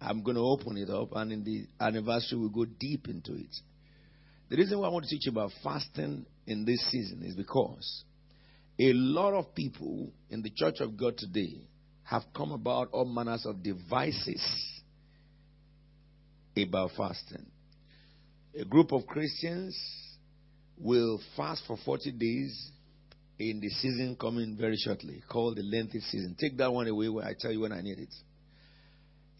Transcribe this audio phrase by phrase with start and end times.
[0.00, 3.54] I'm going to open it up, and in the anniversary, we'll go deep into it.
[4.48, 8.04] The reason why I want to teach you about fasting in this season is because
[8.78, 11.60] a lot of people in the church of God today
[12.04, 14.42] have come about all manners of devices
[16.56, 17.46] about fasting.
[18.58, 19.78] A group of Christians
[20.76, 22.72] will fast for 40 days
[23.38, 26.36] in the season coming very shortly, called the Lenten season.
[26.38, 28.14] Take that one away I tell you when I need it.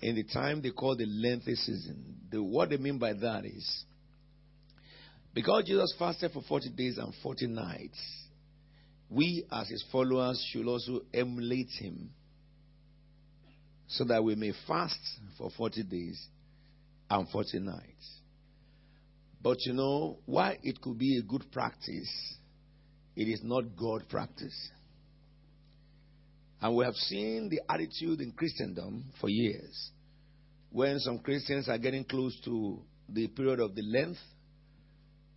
[0.02, 3.84] In the time they call the Lenten season, the, what they mean by that is
[5.34, 7.98] because Jesus fasted for 40 days and 40 nights,
[9.08, 12.10] we as his followers should also emulate him
[13.88, 14.98] so that we may fast
[15.36, 16.26] for 40 days
[17.10, 18.20] and 40 nights.
[19.42, 22.10] But you know, why it could be a good practice,
[23.16, 24.70] it is not God practice.
[26.60, 29.90] And we have seen the attitude in Christendom for years.
[30.70, 34.16] When some Christians are getting close to the period of the Lent,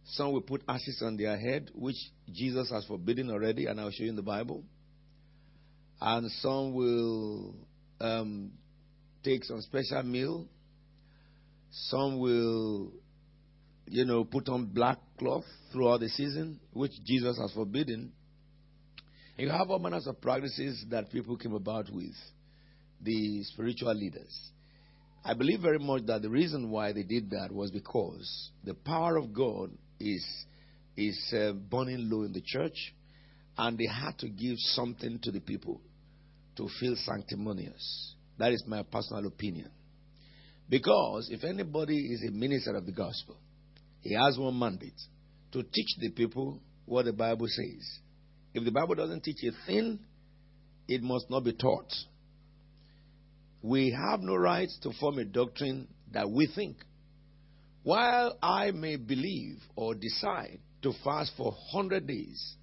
[0.06, 1.96] some will put ashes on their head, which
[2.32, 4.64] Jesus has forbidden already, and I'll show you in the Bible.
[6.02, 7.56] And some will
[8.02, 8.52] um,
[9.24, 10.48] take some special meal.
[11.72, 12.92] Some will,
[13.88, 18.12] you know, put on black cloth throughout the season, which Jesus has forbidden.
[19.38, 22.14] You have all manners of practices that people came about with,
[23.02, 24.52] the spiritual leaders.
[25.26, 29.18] I believe very much that the reason why they did that was because the power
[29.18, 30.26] of God is
[30.96, 32.94] is uh, burning low in the church,
[33.58, 35.82] and they had to give something to the people
[36.58, 38.16] to feel sanctimonious.
[38.38, 39.72] That is my personal opinion.
[40.70, 43.38] Because if anybody is a minister of the gospel,
[44.02, 45.00] he has one mandate
[45.52, 48.00] to teach the people what the Bible says.
[48.54, 50.00] If the Bible doesn't teach a thing,
[50.88, 51.92] it must not be taught.
[53.62, 56.78] We have no right to form a doctrine that we think.
[57.84, 62.56] While I may believe or decide to fast for 100 days,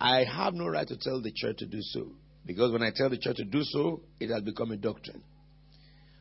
[0.00, 2.12] I have no right to tell the church to do so.
[2.46, 5.22] Because when I tell the church to do so, it has become a doctrine.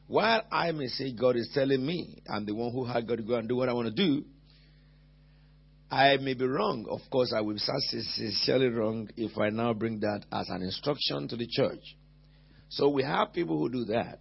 [0.07, 3.23] While I may say God is telling me, I'm the one who had got to
[3.23, 4.25] go and do what I want to do,
[5.91, 6.85] I may be wrong.
[6.89, 11.27] Of course, I will be sincerely wrong if I now bring that as an instruction
[11.29, 11.95] to the church.
[12.69, 14.19] So we have people who do that.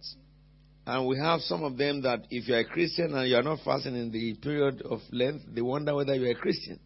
[0.87, 3.95] And we have some of them that if you're a Christian and you're not fasting
[3.95, 6.79] in the period of Lent, they wonder whether you're a Christian.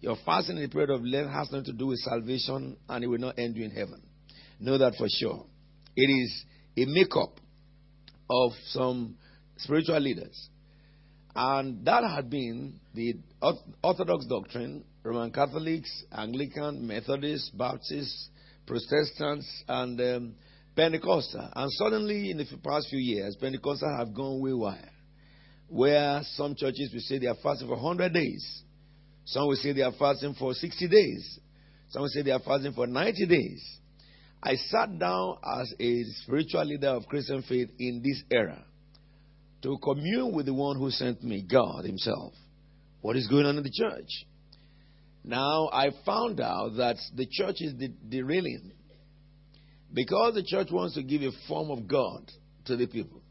[0.00, 3.06] Your fasting in the period of Lent has nothing to do with salvation and it
[3.06, 4.02] will not end you in heaven.
[4.58, 5.44] Know that for sure.
[5.94, 6.44] It is
[6.78, 7.38] a makeup
[8.30, 9.16] of some
[9.58, 10.48] spiritual leaders.
[11.34, 13.16] And that had been the
[13.82, 18.28] Orthodox doctrine, Roman Catholics, Anglican, Methodists, Baptists,
[18.66, 20.34] Protestants, and um,
[20.76, 21.48] Pentecostal.
[21.56, 24.90] And suddenly, in the past few years, Pentecostal have gone wayward.
[25.68, 28.62] Where some churches will say they are fasting for 100 days.
[29.24, 31.40] Some will say they are fasting for 60 days.
[31.88, 33.78] Some will say they are fasting for 90 days.
[34.40, 38.64] I sat down as a spiritual leader of Christian faith in this era
[39.64, 42.34] to commune with the one who sent me, God Himself.
[43.00, 44.08] What is going on in the church?
[45.24, 47.72] Now, I found out that the church is
[48.08, 48.72] derailing
[49.92, 52.30] because the church wants to give a form of God
[52.66, 53.22] to the people.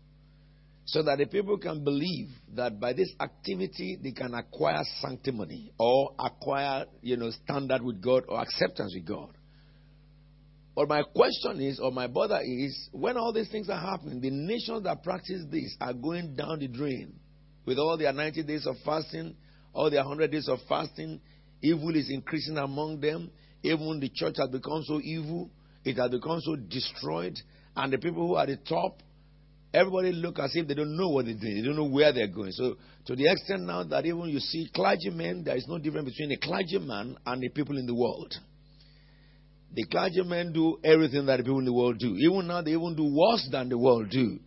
[0.85, 6.13] So that the people can believe that by this activity they can acquire sanctimony or
[6.19, 9.37] acquire, you know, standard with God or acceptance with God.
[10.75, 14.31] But my question is, or my bother is, when all these things are happening, the
[14.31, 17.13] nations that practice this are going down the drain.
[17.65, 19.35] With all their 90 days of fasting,
[19.71, 21.21] all their 100 days of fasting,
[21.61, 23.31] evil is increasing among them.
[23.61, 25.49] Even the church has become so evil
[25.83, 27.37] it has become so destroyed,
[27.75, 29.01] and the people who are at the top,
[29.73, 31.55] everybody look as if they don't know what they're doing.
[31.55, 32.51] They don't know where they're going.
[32.51, 36.31] So, to the extent now that even you see clergymen, there is no difference between
[36.31, 38.33] a clergyman and the people in the world.
[39.73, 42.15] The clergymen do everything that the people in the world do.
[42.15, 44.39] Even now, they even do worse than the world do.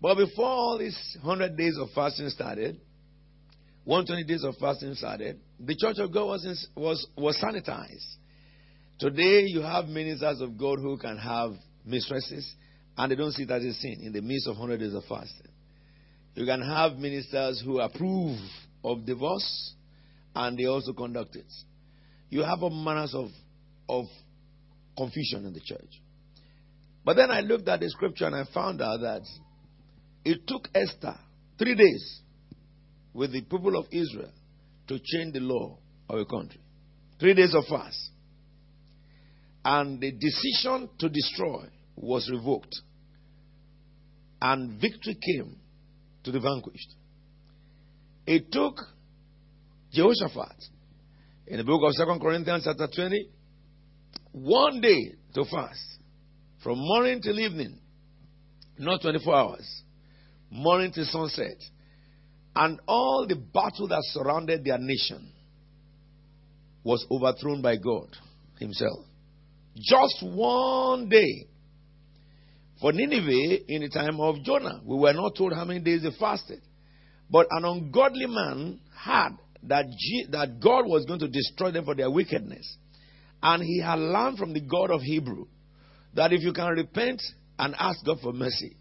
[0.00, 2.80] But before all these 100 days of fasting started,
[3.84, 8.16] 120 days of fasting started, the church of God was, was, was sanitized.
[9.00, 11.50] Today, you have ministers of God who can have
[11.84, 12.54] mistresses,
[12.96, 15.02] and they don't see that as a sin in the midst of 100 days of
[15.08, 15.50] fasting.
[16.34, 18.38] You can have ministers who approve
[18.84, 19.74] of divorce,
[20.34, 21.46] and they also conduct it.
[22.30, 23.28] You have all manners of,
[23.88, 24.04] of
[24.96, 26.02] confusion in the church.
[27.04, 29.22] But then I looked at the scripture and I found out that
[30.24, 31.16] it took Esther
[31.58, 32.20] three days
[33.14, 34.32] with the people of Israel
[34.88, 35.78] to change the law
[36.08, 36.60] of a country.
[37.18, 38.10] Three days of fast
[39.64, 41.64] and the decision to destroy
[41.96, 42.74] was revoked
[44.40, 45.56] and victory came
[46.24, 46.94] to the vanquished.
[48.26, 48.76] It took
[49.92, 50.56] Jehoshaphat
[51.50, 53.30] in the book of Second Corinthians, chapter 20,
[54.32, 55.80] one day to fast
[56.62, 57.78] from morning till evening,
[58.78, 59.82] not 24 hours,
[60.50, 61.56] morning till sunset,
[62.54, 65.32] and all the battle that surrounded their nation
[66.84, 68.08] was overthrown by God
[68.58, 69.06] Himself.
[69.76, 71.46] Just one day.
[72.80, 76.10] For Nineveh, in the time of Jonah, we were not told how many days they
[76.18, 76.60] fasted.
[77.30, 79.30] But an ungodly man had
[79.64, 82.76] that, G- that God was going to destroy them for their wickedness.
[83.42, 85.46] And he had learned from the God of Hebrew
[86.14, 87.22] that if you can repent
[87.58, 88.76] and ask God for mercy,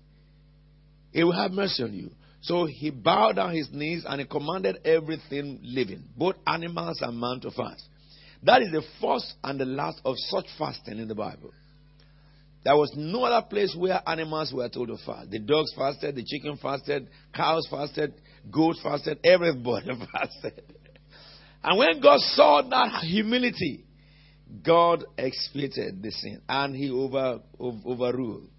[1.12, 2.12] He will have mercy on you.
[2.42, 7.40] So he bowed down his knees and he commanded everything living, both animals and man,
[7.42, 7.84] to fast.
[8.44, 11.52] That is the first and the last of such fasting in the Bible.
[12.68, 15.32] There was no other place where animals were told to fast.
[15.32, 18.14] The dogs fasted, the chicken fasted, cows fasted,
[18.52, 20.64] goats fasted, everybody fasted.
[21.64, 23.86] And when God saw that humility,
[24.66, 28.50] God expiated the sin and he over, over, overruled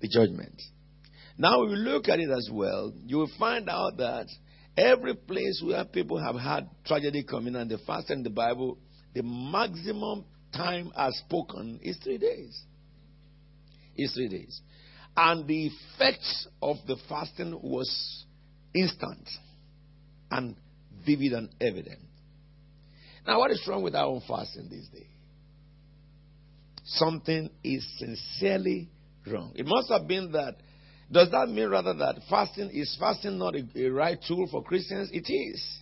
[0.00, 0.60] the judgment.
[1.38, 4.26] Now, if you look at it as well, you will find out that
[4.76, 8.78] every place where people have had tragedy coming and they fast in the Bible,
[9.14, 12.60] the maximum time as spoken is three days.
[13.96, 14.60] Is three days.
[15.16, 18.24] And the effects of the fasting was
[18.74, 19.28] instant
[20.30, 20.56] and
[21.06, 22.00] vivid and evident.
[23.26, 25.06] Now, what is wrong with our own fasting these days?
[26.84, 28.90] Something is sincerely
[29.26, 29.52] wrong.
[29.54, 30.56] It must have been that.
[31.10, 35.10] Does that mean rather that fasting is fasting not a, a right tool for Christians?
[35.12, 35.78] It is.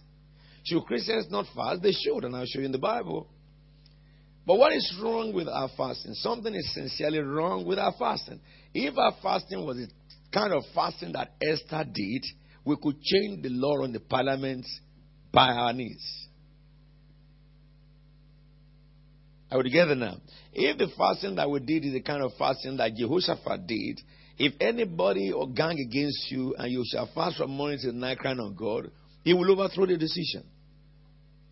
[0.65, 1.83] Should Christians not fast?
[1.83, 3.29] They should, and I'll show you in the Bible.
[4.47, 6.15] But what is wrong with our fasting?
[6.15, 8.41] Something is sincerely wrong with our fasting.
[8.75, 9.89] If our fasting was the
[10.33, 12.25] kind of fasting that Esther did,
[12.65, 14.67] we could change the law on the parliament
[15.33, 16.27] by our knees.
[19.51, 20.17] Are we together now?
[20.53, 24.01] If the fasting that we did is the kind of fasting that Jehoshaphat did,
[24.39, 28.41] if anybody or gang against you and you shall fast from morning till night crying
[28.41, 28.91] on God,
[29.23, 30.45] he will overthrow the decision.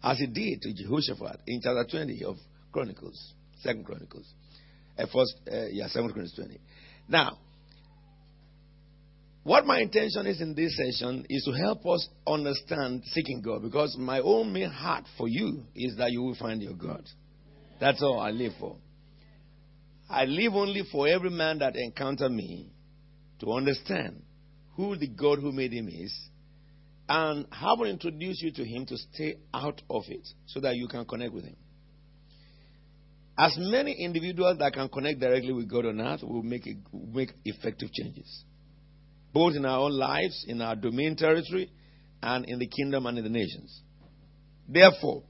[0.02, 2.36] As he did to Jehoshaphat in chapter 20 of
[2.72, 4.32] Chronicles, Second Chronicles.
[4.98, 6.58] Uh, first, uh, yeah, Second Chronicles 20.
[7.08, 7.38] Now,
[9.42, 13.96] what my intention is in this session is to help us understand seeking God because
[13.98, 17.02] my main heart for you is that you will find your God.
[17.80, 18.76] That's all I live for.
[20.10, 22.70] I live only for every man that encounter me
[23.40, 24.22] to understand
[24.76, 26.14] who the God who made him is
[27.08, 30.86] and how to introduce you to him to stay out of it so that you
[30.86, 31.56] can connect with him.
[33.40, 37.90] As many individuals that can connect directly with God on earth will make, make effective
[37.90, 38.44] changes,
[39.32, 41.72] both in our own lives, in our domain territory,
[42.22, 43.80] and in the kingdom and in the nations.
[44.68, 45.22] Therefore,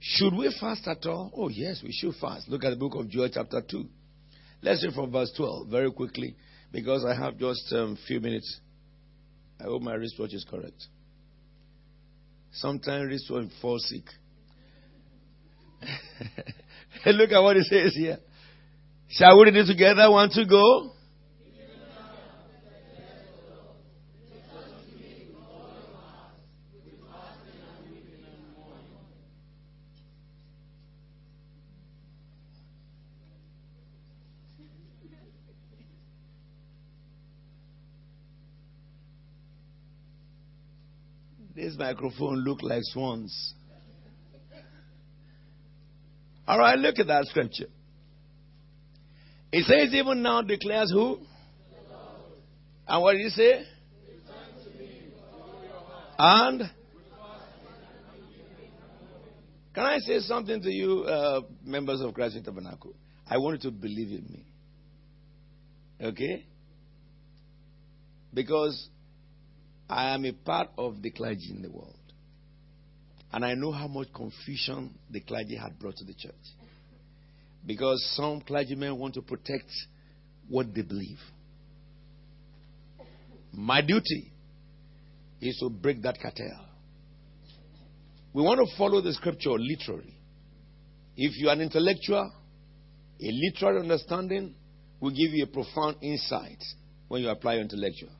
[0.00, 1.30] should we fast at all?
[1.36, 2.48] Oh, yes, we should fast.
[2.48, 3.84] Look at the book of Joel, chapter 2.
[4.62, 6.34] Let's read from verse 12 very quickly
[6.72, 8.60] because I have just a um, few minutes.
[9.60, 10.82] I hope my wristwatch is correct.
[12.50, 14.06] Sometimes wristwatch falls sick.
[17.06, 18.18] Look at what it says here.
[19.08, 20.10] Shall we read it together?
[20.10, 20.92] One to go?
[41.54, 43.54] This microphone look like swans.
[46.46, 47.66] All right, look at that scripture.
[49.52, 51.18] It says, even now declares who?
[52.86, 53.64] And what did he say?
[56.18, 56.62] And
[59.74, 62.94] can I say something to you, uh, members of Christ Tabernacle?
[63.28, 64.46] I want you to believe in me.
[66.00, 66.46] Okay?
[68.32, 68.88] Because
[69.88, 71.96] I am a part of the clergy in the world.
[73.36, 76.32] And I know how much confusion the clergy had brought to the church.
[77.66, 79.70] Because some clergymen want to protect
[80.48, 81.18] what they believe.
[83.52, 84.32] My duty
[85.42, 86.66] is to break that cartel.
[88.32, 90.14] We want to follow the scripture literally.
[91.14, 92.32] If you are an intellectual,
[93.20, 94.54] a literal understanding
[94.98, 96.64] will give you a profound insight
[97.08, 98.12] when you apply your intellectual.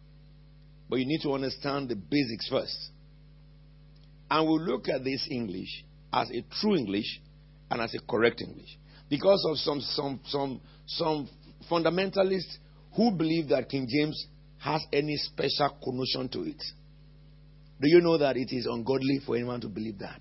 [0.90, 2.90] But you need to understand the basics first.
[4.30, 7.21] And we'll look at this English as a true English
[7.71, 8.76] and as a correct English.
[9.09, 11.28] Because of some, some, some, some
[11.71, 12.56] fundamentalists
[12.97, 14.26] who believe that King James
[14.59, 16.62] has any special connotation to it.
[17.80, 20.21] Do you know that it is ungodly for anyone to believe that?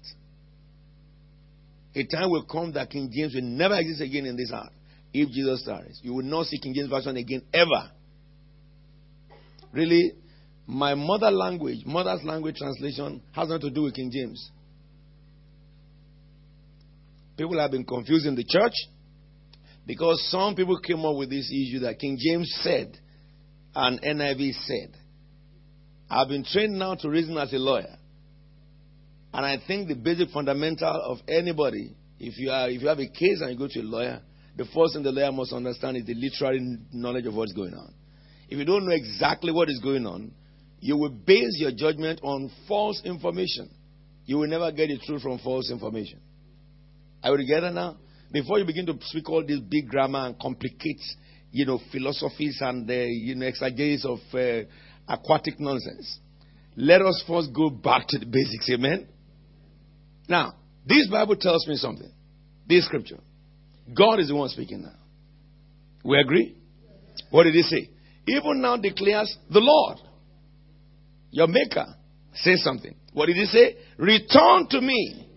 [1.95, 4.73] A time will come that King James will never exist again in this earth
[5.13, 5.99] if Jesus dies.
[6.03, 7.91] You will not see King James Version again ever.
[9.71, 10.11] Really,
[10.67, 14.51] my mother language, mother's language translation has nothing to do with King James.
[17.37, 18.73] People have been confused in the church
[19.85, 22.97] because some people came up with this issue that King James said
[23.75, 24.97] and NIV said.
[26.09, 27.97] I've been trained now to reason as a lawyer.
[29.33, 33.07] And I think the basic fundamental of anybody, if you, are, if you have a
[33.07, 34.21] case and you go to a lawyer,
[34.55, 37.93] the first thing the lawyer must understand is the literary knowledge of what's going on.
[38.47, 40.31] If you don't know exactly what is going on,
[40.79, 43.69] you will base your judgment on false information.
[44.25, 46.19] You will never get it true from false information.
[47.23, 47.97] Are we together now?
[48.31, 51.01] Before you begin to speak all this big grammar and complicate,
[51.51, 54.67] you know, philosophies and you know exageres of uh,
[55.07, 56.19] aquatic nonsense,
[56.75, 58.69] let us first go back to the basics.
[58.71, 59.07] Amen.
[60.27, 60.55] Now,
[60.85, 62.11] this Bible tells me something.
[62.67, 63.19] This scripture.
[63.93, 64.95] God is the one speaking now.
[66.03, 66.55] We agree?
[67.29, 67.89] What did he say?
[68.27, 69.99] Even now declares the Lord,
[71.35, 71.85] your maker,
[72.33, 72.95] say something.
[73.11, 73.75] What did he say?
[73.97, 75.29] Return to me.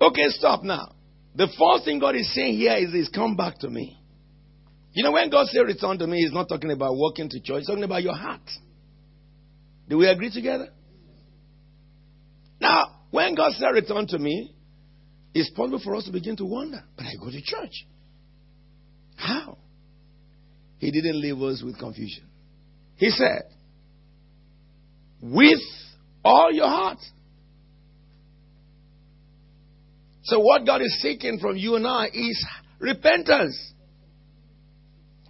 [0.00, 0.96] Okay, stop now.
[1.36, 3.96] The first thing God is saying here is this come back to me.
[4.94, 7.58] You know, when God says return to me, He's not talking about walking to church,
[7.58, 8.40] He's talking about your heart.
[9.88, 10.70] Do we agree together?
[12.60, 12.82] Now,
[13.12, 14.52] when God said, Return to me,
[15.34, 17.86] it's possible for us to begin to wonder, but I go to church.
[19.14, 19.56] How?
[20.78, 22.24] He didn't leave us with confusion.
[22.96, 23.42] He said,
[25.22, 25.60] With
[26.24, 26.98] all your heart.
[30.24, 32.46] So, what God is seeking from you and I is
[32.78, 33.72] repentance.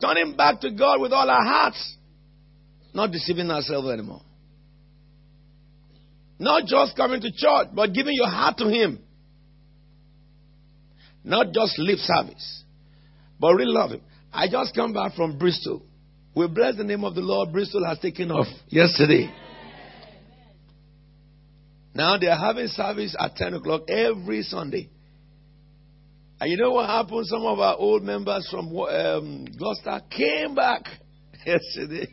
[0.01, 1.97] Turning back to God with all our hearts.
[2.95, 4.23] Not deceiving ourselves anymore.
[6.39, 8.99] Not just coming to church, but giving your heart to Him.
[11.25, 12.65] Not just lip service,
[13.39, 14.01] but really love Him.
[14.33, 15.83] I just come back from Bristol.
[16.35, 17.53] We bless the name of the Lord.
[17.53, 19.33] Bristol has taken off yesterday.
[21.95, 24.89] Now they are having service at 10 o'clock every Sunday.
[26.41, 27.27] And you know what happened?
[27.27, 30.83] Some of our old members from um, Gloucester came back
[31.47, 32.09] yesterday.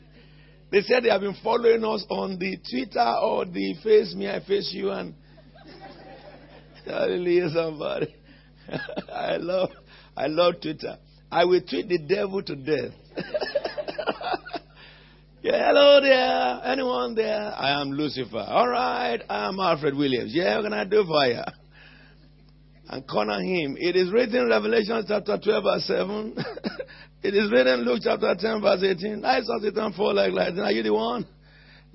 [0.71, 4.39] They said they have been following us on the Twitter or the Face Me, I
[4.45, 5.15] Face You, and
[6.85, 8.13] hallelujah, somebody.
[9.11, 9.69] I love,
[10.15, 10.97] I love Twitter.
[11.31, 12.93] I will tweet the devil to death.
[15.41, 16.61] Yeah, hello there.
[16.71, 17.53] Anyone there?
[17.55, 18.45] I am Lucifer.
[18.47, 20.31] All right, I am Alfred Williams.
[20.33, 21.41] Yeah, what can I do for you?
[22.89, 23.75] And corner him.
[23.79, 26.35] It is written Revelation chapter 12, verse 7.
[27.21, 29.25] It is written Luke chapter 10, verse 18.
[29.25, 30.63] I saw Satan fall like lightning.
[30.63, 31.27] Are you the one?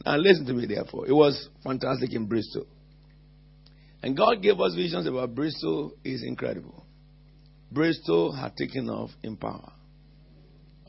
[0.04, 1.06] Now listen to me, therefore.
[1.06, 2.66] It was fantastic in Bristol.
[4.02, 6.84] And God gave us visions about Bristol is incredible.
[7.72, 9.72] Bristol had taken off in power.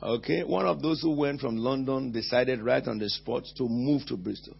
[0.02, 0.44] Okay?
[0.44, 4.18] One of those who went from London decided right on the spot to move to
[4.18, 4.56] Bristol.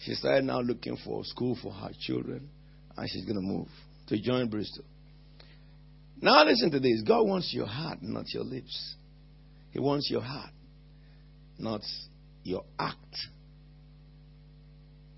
[0.00, 2.48] She started now looking for a school for her children,
[2.96, 3.68] and she's going to move
[4.08, 4.84] to join Bristol.
[6.22, 7.02] Now listen to this.
[7.06, 8.94] God wants your heart, not your lips.
[9.72, 10.52] He wants your heart,
[11.58, 11.82] not
[12.42, 13.16] your act.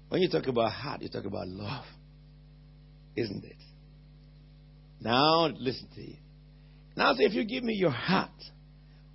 [0.09, 1.85] When you talk about heart, you talk about love.
[3.17, 3.57] Isn't it?
[5.01, 6.19] Now listen to it.
[6.97, 8.31] Now say if you give me your heart,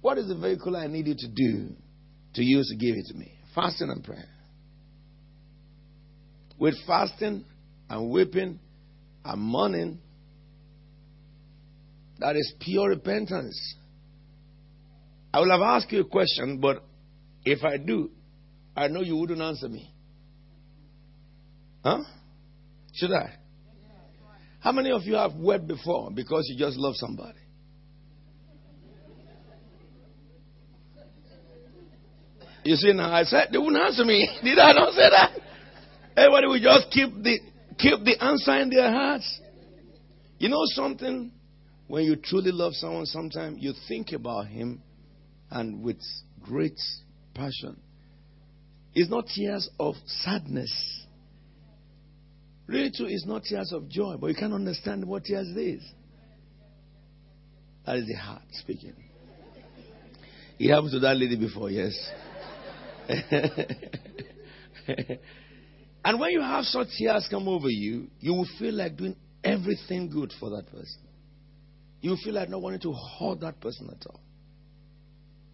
[0.02, 1.70] what is the vehicle I need you to do
[2.36, 3.32] to use to give it to me?
[3.56, 4.30] Fasting and prayer.
[6.60, 7.46] With fasting
[7.90, 8.60] and weeping
[9.24, 10.00] and mourning,
[12.20, 13.76] that is pure repentance.
[15.34, 16.84] I will have asked you a question, but
[17.46, 18.10] if I do,
[18.76, 19.92] I know you wouldn't answer me.
[21.84, 22.00] Huh?
[22.94, 23.34] Should I?
[24.60, 27.40] How many of you have wept before because you just love somebody?
[32.68, 34.28] You see now, I said they wouldn't answer me.
[34.44, 35.40] Did I not say that?
[36.18, 37.40] Everybody will just keep the
[37.78, 39.40] keep the answer in their hearts.
[40.38, 41.32] You know something?
[41.88, 44.82] When you truly love someone, sometimes you think about him
[45.50, 46.02] and with
[46.42, 46.78] great
[47.34, 47.80] passion.
[48.94, 51.06] It's not tears of sadness.
[52.66, 55.90] Really, too, it's not tears of joy, but you can't understand what tears is.
[57.86, 58.96] That is the heart speaking.
[60.60, 61.94] It happened to that lady before, yes.
[66.04, 70.10] And when you have such tears come over you, you will feel like doing everything
[70.10, 71.08] good for that person
[72.02, 74.20] you will feel like not wanting to hurt that person at all.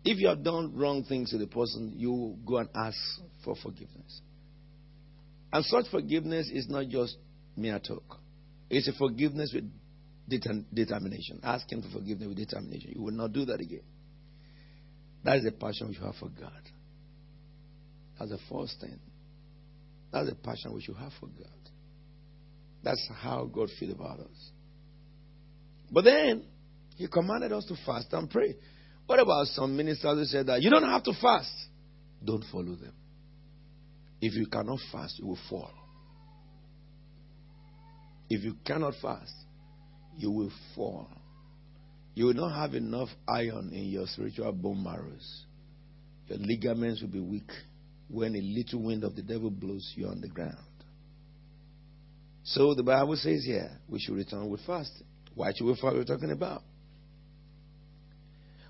[0.06, 2.98] If you have done wrong things to the person, you go and ask
[3.46, 4.22] for forgiveness.
[5.52, 7.16] And such forgiveness is not just
[7.56, 8.20] mere talk,
[8.70, 9.72] it's a forgiveness with
[10.28, 11.40] determination.
[11.44, 12.94] Ask Him for forgiveness with determination.
[12.96, 13.84] You will not do that again.
[15.24, 16.52] That is the passion should have for God.
[18.18, 19.00] That's the first thing.
[20.12, 21.48] That's the passion we should have for God.
[22.84, 24.52] That's how God feels about us.
[25.92, 26.44] But then,
[26.96, 28.56] He commanded us to fast and pray.
[29.06, 31.52] What about some ministers who said that you don't have to fast?
[32.24, 32.94] Don't follow them.
[34.22, 35.72] If you cannot fast, you will fall.
[38.30, 39.34] If you cannot fast,
[40.18, 41.10] you will fall.
[42.16, 45.46] You will not have enough iron in your spiritual bone marrows.
[46.28, 47.52] Your ligaments will be weak
[48.14, 50.56] when a little wind of the devil blows you on the ground.
[52.44, 55.08] So the Bible says here we should return with fasting.
[55.34, 55.96] Why should we fast?
[55.96, 56.62] We're talking about.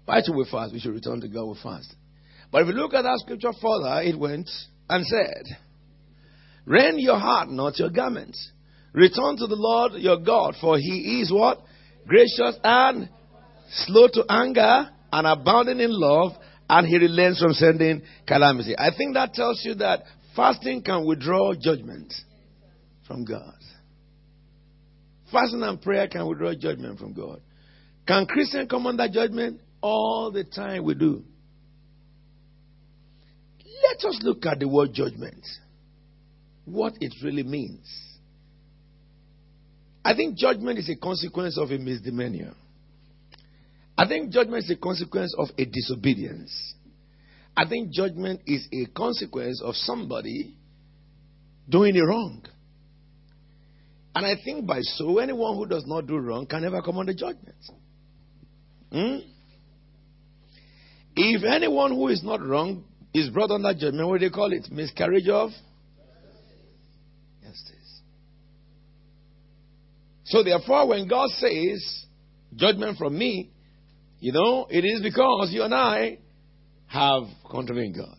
[0.06, 0.72] Why should we fast?
[0.72, 1.98] We should return to God with fasting.
[2.52, 4.50] But if you look at that scripture further, it went
[4.90, 5.58] and said,
[6.66, 8.52] Rend your heart, not your garments.
[8.94, 11.60] Return to the Lord your God, for he is what?
[12.08, 13.10] Gracious and
[13.72, 16.34] slow to anger and abounding in love,
[16.74, 18.76] and he relents from sending calamity.
[18.76, 20.02] I think that tells you that
[20.36, 22.12] fasting can withdraw judgment
[23.06, 23.54] from God.
[25.32, 27.42] Fasting and prayer can withdraw judgment from God.
[28.08, 29.62] Can Christians come under judgment?
[29.82, 31.24] All the time we do.
[33.60, 35.46] Let us look at the word judgment.
[36.66, 37.88] What it really means.
[40.04, 42.56] I think judgment is a consequence of a misdemeanor.
[43.98, 46.74] I think judgment is a consequence of a disobedience.
[47.56, 50.56] I think judgment is a consequence of somebody
[51.70, 52.44] doing it wrong.
[54.16, 57.14] And I think by so, anyone who does not do wrong can never come under
[57.14, 57.56] judgment.
[58.92, 59.18] Hmm?
[61.16, 62.84] If anyone who is not wrong
[63.14, 64.72] is brought under judgment, what do they call it?
[64.72, 65.52] Miscarriage of
[67.44, 68.02] justice.
[70.26, 72.06] So therefore, when God says
[72.56, 73.52] judgment from me,
[74.24, 76.18] you know, it is because you and I
[76.88, 78.16] have contravened God.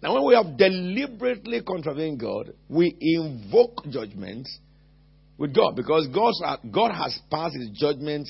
[0.00, 4.46] Now, when we have deliberately contravened God, we invoke judgment
[5.36, 6.08] with God because
[6.44, 8.28] uh, God has passed his judgment,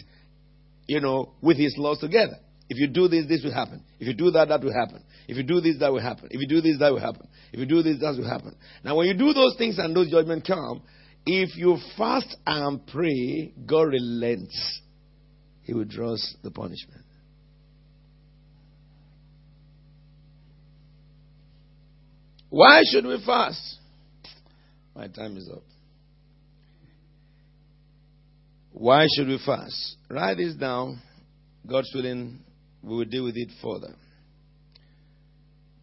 [0.87, 2.39] you know, with his laws together.
[2.71, 3.85] If you do this, this will happen.
[4.01, 5.05] If you do that, that will happen.
[5.29, 6.29] If you do this, that will happen.
[6.31, 7.29] If you do this, that will happen.
[7.53, 8.57] If you do this, that will happen.
[8.83, 10.81] Now, when you do those things and those judgments come,
[11.27, 14.81] if you fast and pray, God relents.
[15.65, 17.03] He withdraws the punishment.
[22.51, 23.79] Why should we fast?
[24.95, 25.65] My time is up.
[28.73, 29.97] Why should we fast?
[30.09, 31.01] Write this down.
[31.67, 32.41] God's willing,
[32.83, 33.95] we will deal with it further.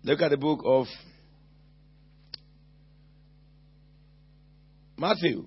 [0.04, 0.86] Look at the book of
[4.98, 5.46] Matthew.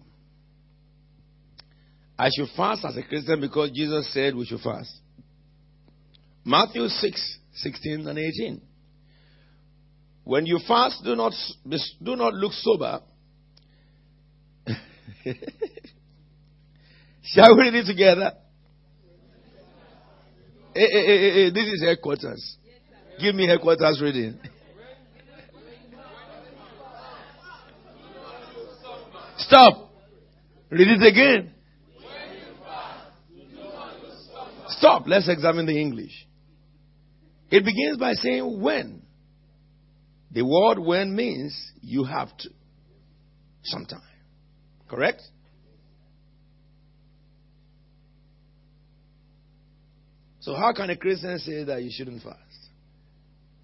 [2.19, 4.95] I should fast as a Christian because Jesus said we should fast.
[6.45, 8.61] Matthew 6, 16 and 18.
[10.25, 11.33] When you fast, do not,
[12.03, 13.01] do not look sober.
[17.23, 18.33] Shall we read it together?
[20.75, 22.57] Hey, hey, hey, hey, this is headquarters.
[23.21, 24.39] Give me headquarters reading.
[29.39, 29.91] Stop.
[30.71, 31.55] Read it again.
[34.85, 35.05] Stop.
[35.07, 36.13] Let's examine the English.
[37.51, 39.01] It begins by saying when.
[40.31, 42.51] The word when means you have to.
[43.63, 44.03] Sometime.
[44.87, 45.23] Correct?
[50.41, 52.37] So how can a Christian say that you shouldn't fast?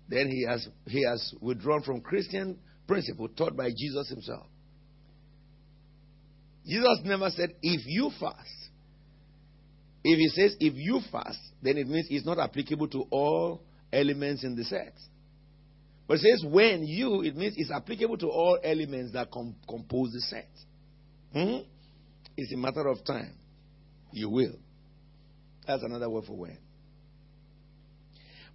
[0.08, 4.46] Then he has he has withdrawn from Christian principle taught by Jesus himself.
[6.66, 8.59] Jesus never said if you fast.
[10.02, 14.44] If he says if you fast, then it means it's not applicable to all elements
[14.44, 14.94] in the set.
[16.06, 20.12] But it says when you, it means it's applicable to all elements that com- compose
[20.12, 20.48] the set.
[21.32, 21.58] Hmm?
[22.36, 23.34] It's a matter of time.
[24.12, 24.56] You will.
[25.66, 26.58] That's another word for when.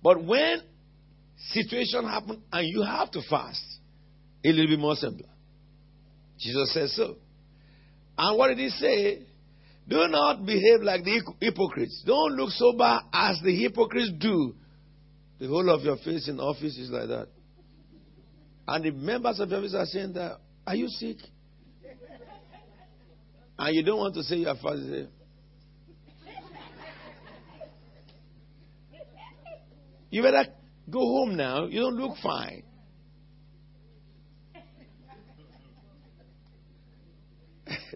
[0.02, 0.62] But when
[1.52, 3.64] situation happen and you have to fast,
[4.44, 5.30] it will be more simpler.
[6.40, 7.16] Jesus says so.
[8.18, 9.24] And what did he say?
[9.88, 12.04] Do not behave like the hypocrites.
[12.06, 14.56] Don't look sober as the hypocrites do.
[15.40, 17.28] The whole of your face in office is like that.
[18.68, 21.18] And the members of the office are saying that, are you sick?
[23.58, 25.08] And you don't want to say you are fasting.
[30.10, 30.46] You better
[30.90, 31.66] go home now.
[31.66, 32.64] You don't look fine.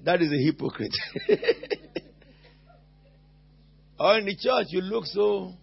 [0.04, 0.96] That is a hypocrite.
[4.00, 5.54] or in the church, you look so.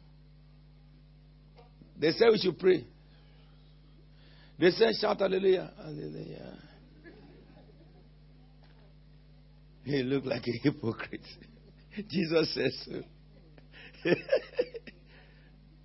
[1.99, 2.85] They say we should pray.
[4.59, 5.73] They say shout hallelujah.
[5.77, 6.59] Hallelujah.
[9.85, 11.21] He look like a hypocrite.
[12.11, 13.03] Jesus says so.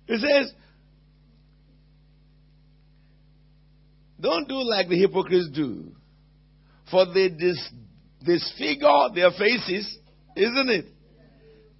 [0.06, 0.52] he says,
[4.20, 5.92] Don't do like the hypocrites do.
[6.90, 7.70] For they dis-
[8.24, 9.98] disfigure their faces,
[10.36, 10.86] isn't it?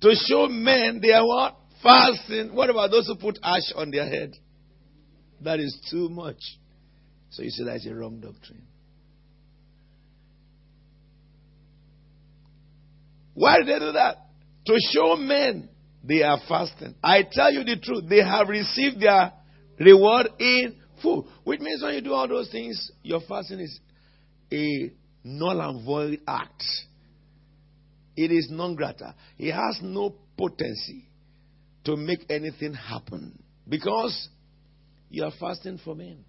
[0.02, 1.57] To show men they are what?
[1.83, 2.55] Fasting.
[2.55, 4.33] What about those who put ash on their head?
[5.40, 6.40] That is too much.
[7.31, 8.62] So you see, that's a wrong doctrine.
[13.35, 14.16] Why did they do that?
[14.66, 15.68] To show men
[16.05, 16.94] they are fasting.
[17.02, 19.33] I tell you the truth, they have received their
[19.78, 21.28] reward in full.
[21.44, 23.81] Which means when you do all those things, your fasting is
[24.52, 24.92] a
[25.24, 26.64] null and void act.
[28.16, 29.14] It is non grata.
[29.38, 31.06] It has no potency
[31.85, 34.28] to make anything happen because
[35.08, 36.24] you are fasting for men.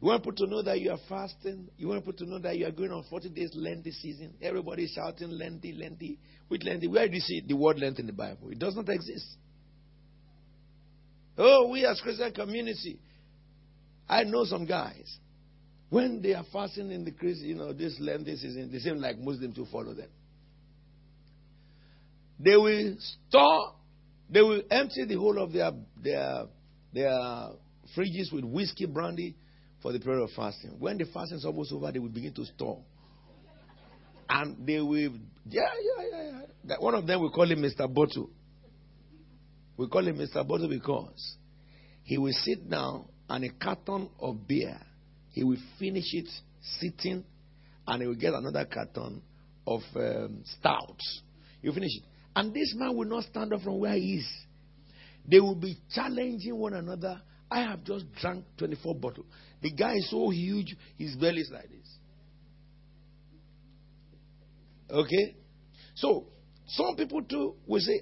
[0.00, 1.68] You want people to know that you are fasting.
[1.76, 4.34] You want people to know that you are going on 40 days Lenten season.
[4.42, 6.18] Everybody is shouting Lenten, Lenten.
[6.48, 8.50] With Lenten, where do you see the word Lent in the Bible?
[8.50, 9.26] It does not exist.
[11.38, 12.98] Oh, we as Christian community.
[14.08, 15.18] I know some guys.
[15.92, 19.18] When they are fasting in the Christ, you know, this Lenten season, they seem like
[19.18, 20.08] Muslims to follow them.
[22.40, 22.96] They will
[23.28, 23.74] store,
[24.30, 25.70] they will empty the whole of their
[26.02, 26.44] their
[26.94, 27.12] their
[27.94, 29.36] fridges with whiskey, brandy,
[29.82, 30.76] for the period of fasting.
[30.78, 32.82] When the fasting is almost over, they will begin to store.
[34.30, 35.12] And they will,
[35.46, 36.76] yeah, yeah, yeah, yeah.
[36.78, 37.92] One of them we call him Mr.
[37.92, 38.30] Bottle.
[39.76, 40.36] We call him Mr.
[40.48, 41.36] Bottle because
[42.02, 44.80] he will sit down and a carton of beer,
[45.32, 46.28] he will finish it
[46.78, 47.24] sitting,
[47.86, 49.22] and he will get another carton
[49.66, 50.98] of um, stout.
[51.60, 52.04] You finish it.
[52.34, 54.28] And this man will not stand up from where he is.
[55.30, 57.20] They will be challenging one another.
[57.50, 59.26] I have just drank 24 bottles.
[59.60, 61.98] The guy is so huge, his belly is like this.
[64.90, 65.36] Okay?
[65.94, 66.26] So,
[66.66, 68.00] some people too will say,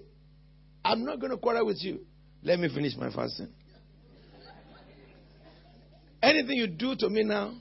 [0.84, 2.00] I'm not going to quarrel with you.
[2.42, 3.48] Let me finish my fasting.
[6.22, 7.54] Anything you do to me now,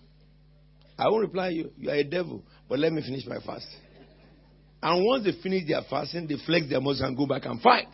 [0.98, 1.72] I won't reply you.
[1.78, 2.43] You are a devil.
[2.67, 3.67] But let me finish my fast.
[4.82, 7.88] And once they finish their fasting, they flex their muscles and go back and fight.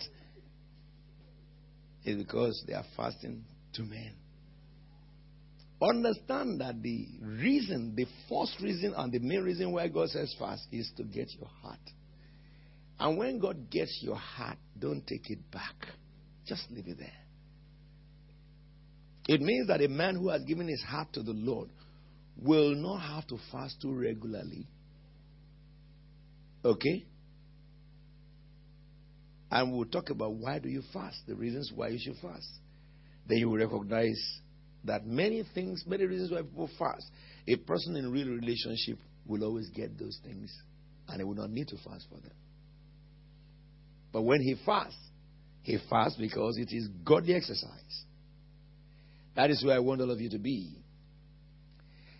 [2.04, 4.14] It's because they are fasting to men.
[5.82, 10.68] Understand that the reason, the first reason, and the main reason why God says fast
[10.72, 11.80] is to get your heart.
[13.00, 15.76] And when God gets your heart, don't take it back.
[16.48, 17.25] Just leave it there.
[19.28, 21.70] It means that a man who has given his heart to the Lord
[22.38, 24.68] will not have to fast too regularly.
[26.64, 27.06] Okay?
[29.50, 32.48] And we'll talk about why do you fast, the reasons why you should fast.
[33.28, 34.20] Then you will recognize
[34.84, 37.10] that many things, many reasons why people fast.
[37.48, 40.56] A person in real relationship will always get those things
[41.08, 42.34] and he will not need to fast for them.
[44.12, 44.98] But when he fasts,
[45.62, 48.04] he fasts because it is godly exercise.
[49.36, 50.78] That is where I want all of you to be.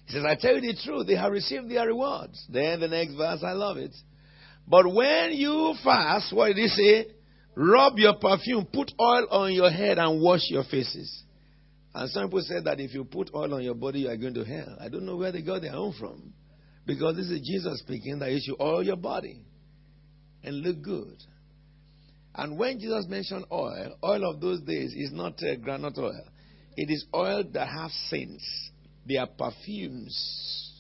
[0.06, 2.46] He says, I tell you the truth, they have received their rewards.
[2.50, 3.96] Then the next verse, I love it.
[4.68, 7.08] But when you fast, what did he say?
[7.56, 11.24] Rub your perfume, put oil on your head, and wash your faces.
[11.94, 14.34] And some people said that if you put oil on your body, you are going
[14.34, 14.78] to hell.
[14.82, 16.34] I don't know where they got their own from.
[16.86, 19.42] Because this is Jesus speaking that you should oil your body
[20.44, 21.18] and look good.
[22.36, 26.26] And when Jesus mentioned oil, oil of those days is not uh, granite oil.
[26.76, 28.44] It is oil that has scents.
[29.08, 30.74] They are perfumes.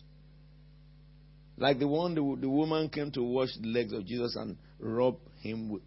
[1.58, 5.18] Like the one the, the woman came to wash the legs of Jesus and rub
[5.42, 5.84] him with,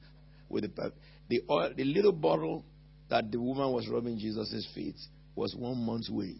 [0.49, 0.93] with the,
[1.29, 2.65] the oil, the little bottle
[3.11, 4.97] that the woman was rubbing Jesus' feet
[5.35, 6.37] was one month's wage.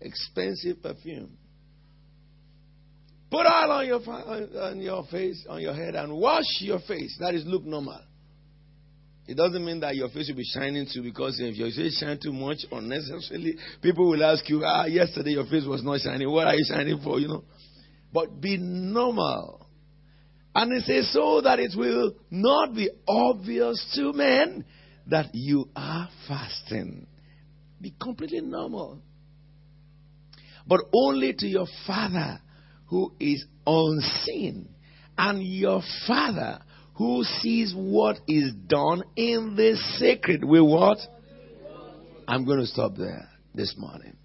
[0.00, 1.30] Expensive perfume.
[3.30, 7.16] Put oil on your, on your face, on your head, and wash your face.
[7.20, 8.00] That is look normal.
[9.26, 12.22] It doesn't mean that your face will be shining too, because if your face shines
[12.22, 16.30] too much unnecessarily, people will ask you, ah, yesterday your face was not shining.
[16.30, 17.18] What are you shining for?
[17.18, 17.44] You know.
[18.12, 19.66] But be normal.
[20.54, 24.64] And it says so that it will not be obvious to men
[25.08, 27.06] that you are fasting.
[27.80, 29.00] Be completely normal.
[30.66, 32.40] But only to your Father
[32.86, 34.68] who is unseen.
[35.16, 36.60] And your Father
[36.96, 40.44] who sees what is done in the secret.
[40.44, 40.98] With what?
[42.26, 44.16] I'm going to stop there this morning.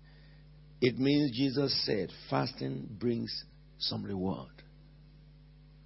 [0.81, 3.43] It means Jesus said fasting brings
[3.79, 4.51] some reward.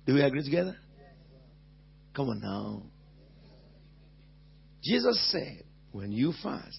[0.05, 0.75] Do we agree together?
[2.15, 2.83] Come on now.
[4.83, 6.77] Jesus said, when you fast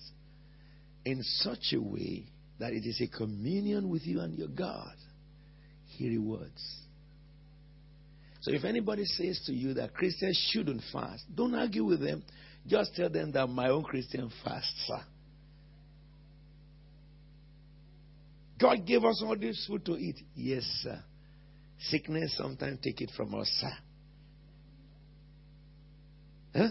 [1.04, 2.26] in such a way
[2.58, 4.94] that it is a communion with you and your God,
[5.86, 6.83] He rewards.
[8.44, 12.22] So if anybody says to you that Christians shouldn't fast, don't argue with them.
[12.66, 15.00] Just tell them that my own Christian fasts, sir.
[18.60, 20.16] God gave us all this food to eat.
[20.34, 21.02] Yes, sir.
[21.88, 23.72] Sickness sometimes take it from us, sir.
[26.54, 26.68] Huh?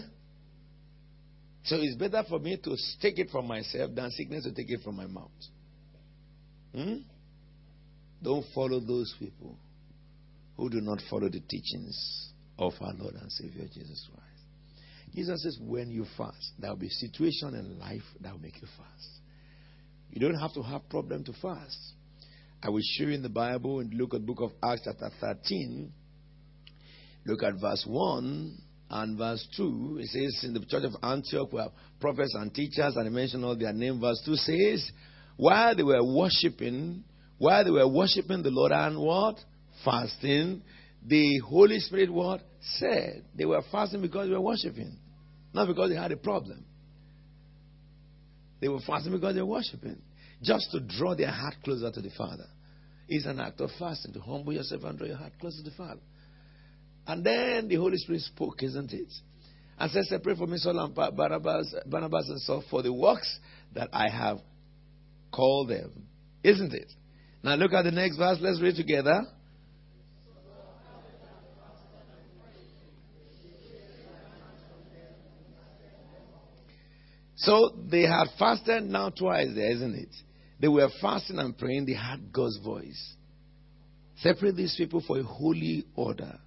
[1.64, 4.80] So it's better for me to take it from myself than sickness to take it
[4.84, 5.30] from my mouth.
[6.72, 6.98] Hmm?
[8.22, 9.58] Don't follow those people
[10.56, 14.24] who do not follow the teachings of our Lord and Savior Jesus Christ.
[15.14, 18.60] Jesus says, when you fast, there will be a situation in life that will make
[18.60, 19.08] you fast.
[20.10, 21.78] You don't have to have problem to fast.
[22.62, 25.92] I will show you in the Bible and look at book of Acts chapter 13.
[27.26, 28.58] Look at verse 1
[28.90, 29.98] and verse 2.
[30.00, 31.68] It says in the church of Antioch were
[32.00, 34.00] prophets and teachers, and I mention all their name.
[34.00, 34.90] Verse 2 says,
[35.36, 37.04] while they were worshiping,
[37.38, 39.36] while they were worshiping the Lord and what?
[39.84, 40.62] Fasting,
[41.06, 42.40] the Holy Spirit what?
[42.78, 43.24] Said.
[43.36, 44.96] They were fasting because they were worshiping,
[45.52, 46.64] not because they had a problem.
[48.60, 50.00] They were fasting because they were worshiping,
[50.42, 52.46] just to draw their heart closer to the Father.
[53.08, 55.76] It's an act of fasting to humble yourself and draw your heart closer to the
[55.76, 56.00] Father.
[57.06, 59.12] And then the Holy Spirit spoke, isn't it?
[59.78, 63.38] And said, Separate for me Saul and Barnabas, and Saul for the works
[63.74, 64.38] that I have
[65.30, 66.06] called them.
[66.42, 66.90] Isn't it?
[67.42, 68.38] Now look at the next verse.
[68.40, 69.22] Let's read together.
[77.44, 80.08] So they had fasted now twice there, isn't it?
[80.60, 81.86] They were fasting and praying.
[81.86, 83.14] They had God's voice.
[84.16, 86.38] Separate these people for a holy order.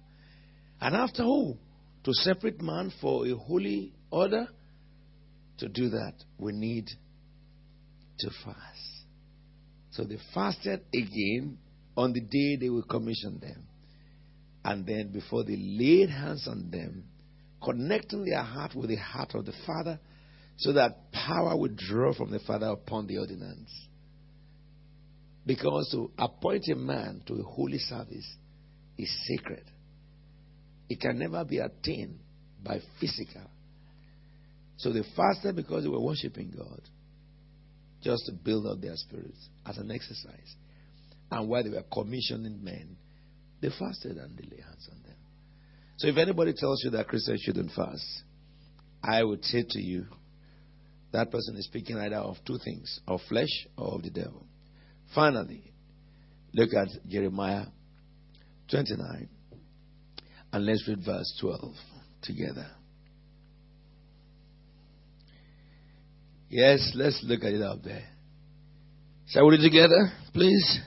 [0.80, 1.58] And after all,
[2.04, 4.48] to separate man for a holy order,
[5.58, 6.88] to do that, we need
[8.20, 9.04] to fast.
[9.90, 11.58] So they fasted again
[11.96, 13.64] on the day they will commission them.
[14.64, 17.04] And then before they laid hands on them,
[17.62, 19.98] connecting their heart with the heart of the Father,
[20.58, 23.70] so that power would draw from the Father upon the ordinance.
[25.46, 28.26] Because to appoint a man to a holy service
[28.98, 29.64] is sacred.
[30.88, 32.18] It can never be attained
[32.62, 33.48] by physical.
[34.78, 36.80] So they fasted because they were worshiping God,
[38.02, 40.54] just to build up their spirits as an exercise.
[41.30, 42.96] And while they were commissioning men,
[43.60, 45.16] they fasted and they lay hands on them.
[45.98, 48.04] So if anybody tells you that Christians shouldn't fast,
[49.02, 50.06] I would say to you,
[51.12, 54.46] that person is speaking either of two things, of flesh or of the devil.
[55.14, 55.72] Finally,
[56.52, 57.64] look at Jeremiah
[58.70, 59.28] 29
[60.52, 61.74] and let's read verse 12
[62.22, 62.66] together.
[66.50, 68.04] Yes, let's look at it up there.
[69.28, 70.80] Shall we read together, please?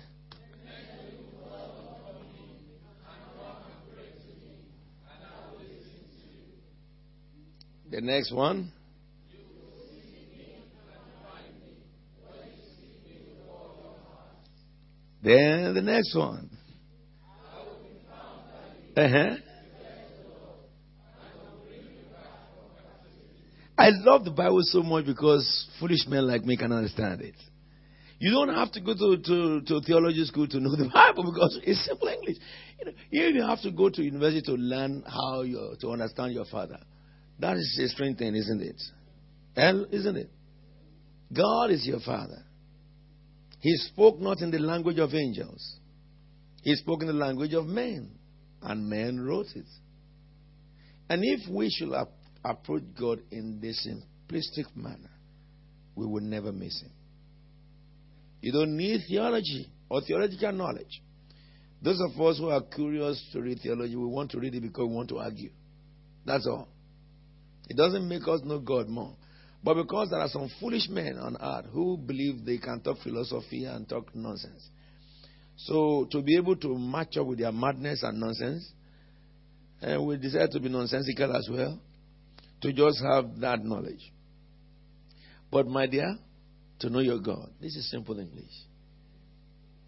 [7.92, 8.72] The next one.
[15.24, 16.50] Then the next one.
[18.98, 19.36] Uh huh.
[23.78, 27.36] I love the Bible so much because foolish men like me can understand it.
[28.20, 31.60] You don't have to go to, to, to theology school to know the Bible because
[31.64, 32.38] it's simple English.
[32.80, 36.34] You, know, you even have to go to university to learn how you, to understand
[36.34, 36.78] your father.
[37.40, 38.80] That is a strange thing, isn't it?
[39.56, 40.30] And isn't it?
[41.34, 42.46] God is your father.
[43.62, 45.78] He spoke not in the language of angels.
[46.64, 48.12] He spoke in the language of men,
[48.62, 49.66] and men wrote it.
[51.10, 52.10] And if we should ap-
[52.44, 55.12] approach God in this simplistic manner,
[55.96, 56.92] we will never miss Him.
[58.42, 61.02] You don't need theology or theological knowledge.
[61.84, 64.88] Those of us who are curious to read theology, we want to read it because
[64.88, 65.52] we want to argue.
[66.26, 66.68] That's all.
[67.70, 69.16] It doesn't make us know God more.
[69.64, 73.66] But because there are some foolish men on earth who believe they can talk philosophy
[73.66, 74.68] and talk nonsense.
[75.56, 78.72] So, to be able to match up with their madness and nonsense,
[79.82, 81.80] and eh, we decide to be nonsensical as well,
[82.62, 84.12] to just have that knowledge.
[85.52, 86.18] But, my dear,
[86.80, 88.52] to know your God, this is simple English.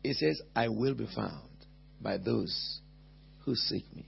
[0.03, 1.49] It says, I will be found
[1.99, 2.81] by those
[3.45, 4.05] who seek me.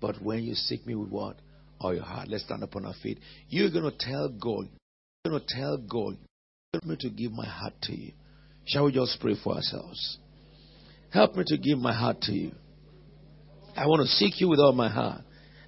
[0.00, 1.36] but when you seek me with what?
[1.80, 2.28] All your heart.
[2.28, 3.18] Let's stand upon our feet.
[3.48, 4.68] You're going to tell God.
[5.26, 6.18] Going to tell God,
[6.74, 8.12] help me to give my heart to you.
[8.66, 10.18] Shall we just pray for ourselves?
[11.14, 12.52] Help me to give my heart to you.
[13.74, 15.22] I want to seek you with all my heart.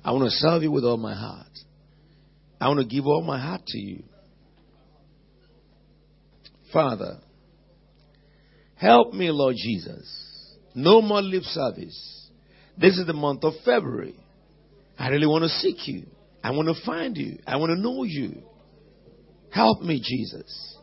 [0.05, 1.47] I want to serve you with all my heart.
[2.61, 4.03] I want to give all my heart to you.
[6.71, 7.17] Father,
[8.75, 10.55] help me, Lord Jesus.
[10.75, 12.29] No more lip service.
[12.77, 14.17] This is the month of February.
[14.99, 16.03] I really want to seek you.
[16.45, 17.39] I want to find you.
[17.47, 18.43] I want to know you.
[19.57, 20.77] Help me, Jesus.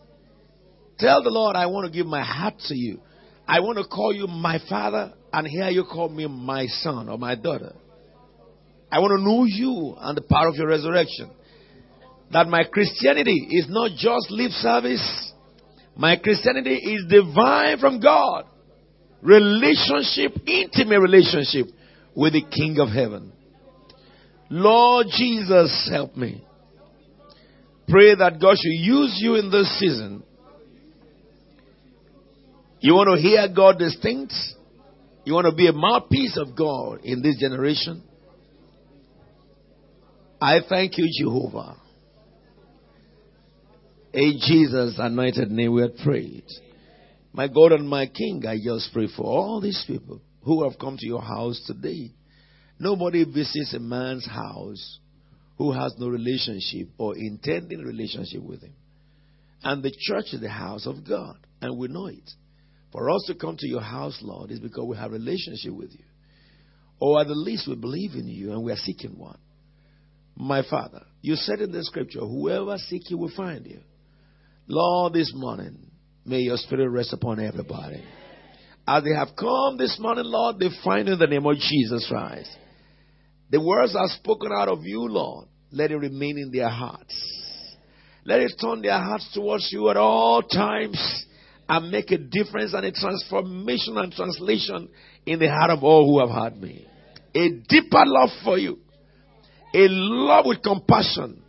[0.97, 3.01] Tell the Lord, I want to give my heart to you.
[3.47, 7.19] I want to call you my father, and here you call me my son or
[7.19, 7.73] my daughter.
[8.91, 11.29] I want to know you and the power of your resurrection.
[12.31, 15.31] That my Christianity is not just lip service,
[15.95, 18.45] my Christianity is divine from God.
[19.21, 21.67] Relationship, intimate relationship
[22.15, 23.33] with the King of heaven.
[24.49, 26.43] Lord Jesus, help me.
[27.87, 30.23] Pray that God should use you in this season.
[32.79, 34.33] You want to hear God distinct?
[35.25, 38.03] You want to be a mouthpiece of God in this generation?
[40.41, 41.77] I thank you, Jehovah.
[44.13, 46.45] In Jesus' anointed name we have prayed.
[47.31, 50.97] My God and my King, I just pray for all these people who have come
[50.97, 52.11] to your house today.
[52.77, 54.99] Nobody visits a man's house
[55.57, 58.73] who has no relationship or intending relationship with him.
[59.63, 62.29] And the church is the house of God, and we know it.
[62.91, 66.05] For us to come to your house, Lord, is because we have relationship with you.
[66.99, 69.39] Or at the least we believe in you and we are seeking one.
[70.35, 73.79] My Father, you said in the scripture, whoever seek you will find you.
[74.67, 75.91] Lord, this morning,
[76.25, 78.03] may your spirit rest upon everybody.
[78.87, 82.49] As they have come this morning, Lord, they find in the name of Jesus Christ.
[83.53, 85.47] The words are spoken out of you, Lord.
[85.71, 87.13] Let it remain in their hearts.
[88.25, 90.97] Let it turn their hearts towards you at all times
[91.69, 94.89] and make a difference and a transformation and translation
[95.27, 96.87] in the heart of all who have heard me.
[97.35, 98.79] A deeper love for you.
[99.75, 101.43] A love with compassion.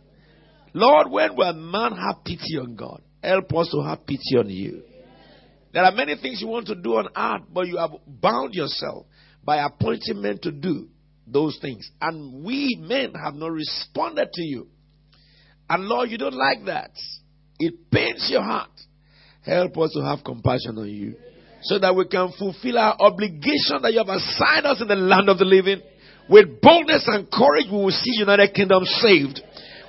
[0.75, 3.01] Lord, when will man have pity on God?
[3.23, 4.83] Help us to have pity on you.
[5.73, 9.07] There are many things you want to do on earth, but you have bound yourself
[9.43, 10.89] by appointing men to do
[11.27, 11.89] those things.
[12.01, 14.67] And we men have not responded to you.
[15.69, 16.91] And Lord, you don't like that.
[17.59, 18.69] It pains your heart.
[19.41, 21.15] Help us to have compassion on you
[21.65, 25.29] so that we can fulfill our obligation that you have assigned us in the land
[25.29, 25.81] of the living.
[26.29, 29.41] With boldness and courage, we will see United Kingdom saved.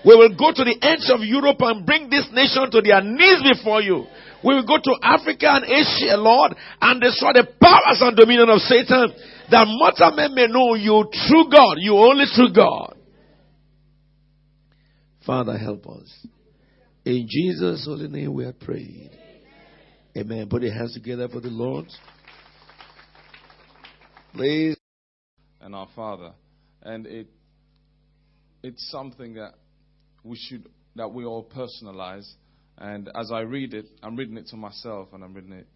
[0.04, 3.42] We will go to the ends of Europe and bring this nation to their knees
[3.56, 4.06] before you.
[4.44, 8.60] We will go to Africa and Asia, Lord, and destroy the powers and dominion of
[8.60, 9.12] Satan,
[9.50, 12.96] that mortal men may know you, true God, you only true God.
[15.24, 16.26] Father, help us.
[17.04, 19.10] In Jesus' holy name we have prayed.
[20.16, 20.48] Amen.
[20.48, 21.86] Put your hands together for the Lord.
[24.32, 24.76] Please.
[25.60, 26.32] And our Father.
[26.82, 27.28] And it
[28.62, 29.52] it's something that
[30.24, 32.28] we should that we all personalize.
[32.78, 35.66] And as I read it, I'm reading it to myself and I'm reading it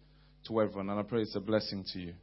[0.47, 2.13] to everyone, and I pray it's a blessing to you.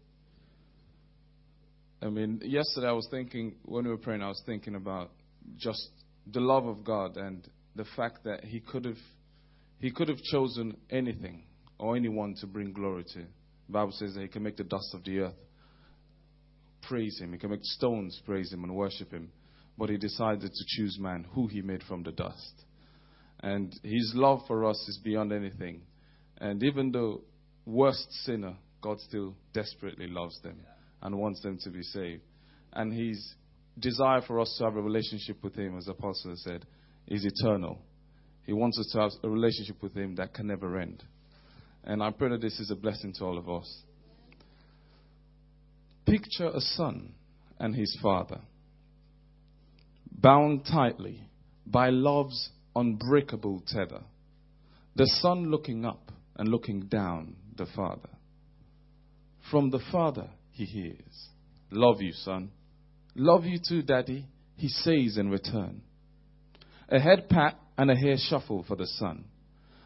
[2.01, 5.11] I mean, yesterday I was thinking when we were praying, I was thinking about
[5.57, 5.91] just
[6.31, 8.99] the love of God and the fact that He could have
[9.81, 11.45] He could have chosen anything
[11.79, 13.19] or anyone to bring glory to.
[13.19, 15.35] The Bible says that He can make the dust of the earth
[16.83, 17.33] praise Him.
[17.33, 19.31] He can make stones praise Him and worship Him
[19.79, 22.65] but he decided to choose man, who he made from the dust.
[23.41, 25.83] And his love for us is beyond anything.
[26.39, 27.23] And even though
[27.65, 30.59] worst sinner, God still desperately loves them
[31.03, 32.23] and wants them to be saved.
[32.73, 33.35] And his
[33.79, 36.65] desire for us to have a relationship with him, as the apostle said,
[37.07, 37.79] is eternal.
[38.45, 41.05] He wants us to have a relationship with him that can never end.
[41.85, 43.83] And I pray that this is a blessing to all of us.
[46.07, 47.13] Picture a son
[47.59, 48.41] and his father
[50.11, 51.23] bound tightly
[51.67, 54.03] by love's unbreakable tether.
[54.97, 58.09] The son looking up and looking down the father.
[59.51, 60.29] From the father
[60.59, 61.29] he hears,
[61.71, 62.51] Love you, son.
[63.15, 65.83] Love you too, daddy, he says in return.
[66.89, 69.25] A head pat and a hair shuffle for the son.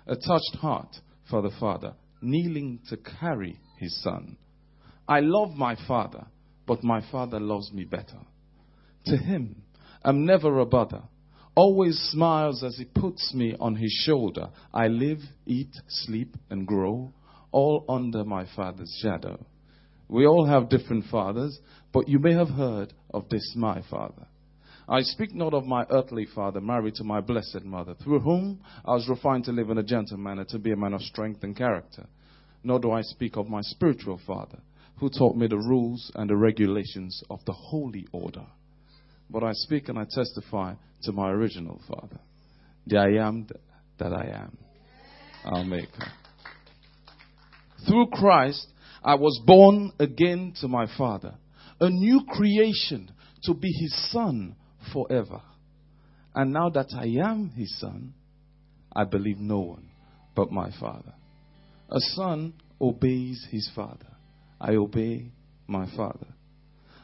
[0.07, 0.97] A touched heart
[1.29, 1.93] for the father,
[2.23, 4.39] kneeling to carry his son.
[5.07, 6.27] I love my father,
[6.67, 8.21] but my father loves me better.
[9.07, 9.63] To him,
[10.03, 11.03] I'm never a bother.
[11.55, 14.49] Always smiles as he puts me on his shoulder.
[14.73, 17.13] I live, eat, sleep, and grow,
[17.51, 19.45] all under my father's shadow.
[20.13, 21.59] We all have different fathers,
[21.91, 24.27] but you may have heard of this my father.
[24.87, 28.91] I speak not of my earthly father, married to my blessed mother, through whom I
[28.91, 31.57] was refined to live in a gentle manner, to be a man of strength and
[31.57, 32.05] character.
[32.63, 34.59] Nor do I speak of my spiritual father,
[34.99, 38.45] who taught me the rules and the regulations of the holy order.
[39.31, 42.21] But I speak and I testify to my original father,
[42.87, 43.47] the I am
[43.97, 44.59] that I am,
[45.47, 46.13] our Maker.
[47.89, 48.69] Through Christ,
[49.05, 51.35] I was born again to my Father,
[51.81, 53.11] a new creation
[53.45, 54.55] to be His Son
[54.93, 55.41] forever.
[56.35, 58.15] And now that I am His Son,
[58.95, 59.89] I believe no one
[60.35, 61.15] but my Father.
[61.93, 64.17] A son obeys his father.
[64.59, 65.31] I obey
[65.67, 66.27] my father.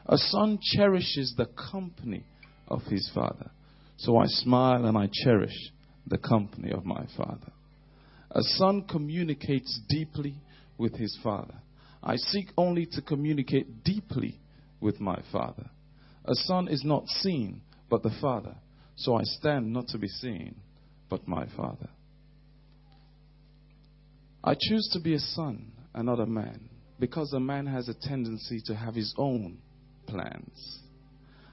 [0.06, 2.24] A son cherishes the company
[2.68, 3.50] of his father.
[3.98, 5.72] So I smile and I cherish
[6.06, 7.52] the company of my father.
[8.30, 10.36] A son communicates deeply
[10.78, 11.54] with his father.
[12.02, 14.40] I seek only to communicate deeply
[14.80, 15.70] with my father.
[16.24, 18.54] A son is not seen, but the father.
[18.96, 20.56] So I stand not to be seen,
[21.08, 21.88] but my father.
[24.42, 26.68] I choose to be a son and not a man
[26.98, 29.58] because a man has a tendency to have his own
[30.06, 30.80] plans.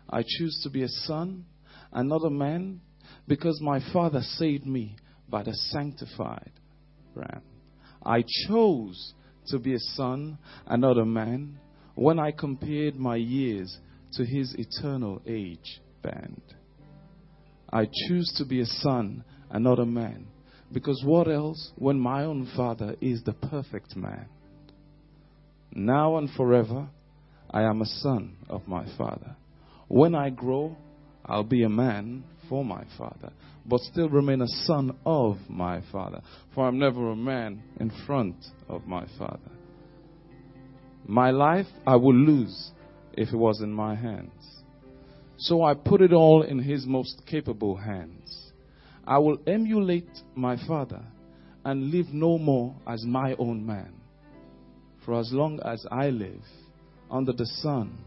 [0.10, 1.46] I choose to be a son
[1.92, 2.82] and not a man
[3.28, 4.98] because my father saved me
[5.30, 6.52] by the sanctified
[7.16, 7.42] ram.
[8.06, 9.14] I chose
[9.48, 11.60] to be a son and not a man
[11.96, 13.78] when I compared my years
[14.14, 16.42] to his eternal age band.
[17.72, 20.28] I choose to be a son and not a man
[20.72, 24.28] because what else when my own father is the perfect man?
[25.74, 26.88] Now and forever,
[27.50, 29.36] I am a son of my father.
[29.88, 30.78] When I grow,
[31.26, 33.32] I'll be a man for my father,
[33.66, 36.22] but still remain a son of my father.
[36.54, 38.36] For I'm never a man in front
[38.68, 39.52] of my father.
[41.08, 42.72] My life I would lose
[43.14, 44.32] if it was in my hands.
[45.38, 48.52] So I put it all in his most capable hands.
[49.06, 51.04] I will emulate my father
[51.64, 53.94] and live no more as my own man.
[55.06, 56.42] For as long as I live
[57.12, 57.98] under the sun,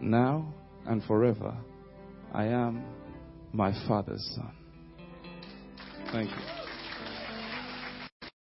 [0.00, 0.52] now
[0.86, 1.56] and forever,
[2.32, 2.84] I am
[3.52, 4.52] my father's son.
[6.12, 6.61] Thank you.